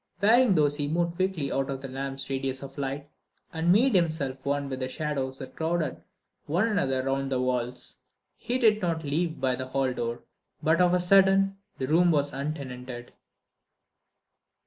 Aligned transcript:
Wearing 0.19 0.55
these 0.55 0.77
he 0.77 0.87
moved 0.87 1.17
quietly 1.17 1.51
out 1.51 1.69
of 1.69 1.79
the 1.79 1.87
lamp's 1.87 2.27
radius 2.27 2.63
of 2.63 2.79
light, 2.79 3.07
and 3.53 3.71
made 3.71 3.93
himself 3.93 4.43
one 4.43 4.67
with 4.67 4.79
the 4.79 4.89
shadows 4.89 5.37
that 5.37 5.55
crowded 5.55 6.01
one 6.47 6.67
another 6.67 7.03
round 7.03 7.31
the 7.31 7.39
walls. 7.39 7.97
He 8.35 8.57
did 8.57 8.81
not 8.81 9.03
leave 9.03 9.39
by 9.39 9.55
the 9.55 9.67
hall 9.67 9.93
door; 9.93 10.23
but 10.63 10.81
of 10.81 10.95
a 10.95 10.99
sudden 10.99 11.57
the 11.77 11.85
room 11.85 12.09
was 12.09 12.33
untenanted. 12.33 13.13